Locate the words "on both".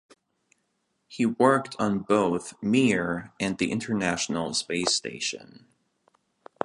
1.77-2.55